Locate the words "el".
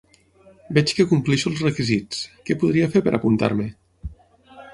1.51-1.57